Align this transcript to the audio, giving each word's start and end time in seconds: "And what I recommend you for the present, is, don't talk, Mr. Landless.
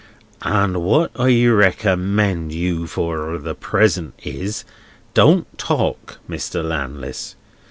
"And 0.41 0.77
what 0.81 1.11
I 1.15 1.45
recommend 1.45 2.51
you 2.53 2.87
for 2.87 3.37
the 3.37 3.53
present, 3.53 4.15
is, 4.23 4.65
don't 5.13 5.45
talk, 5.59 6.17
Mr. 6.27 6.67
Landless. 6.67 7.35